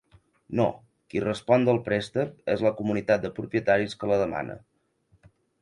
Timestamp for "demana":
4.27-4.61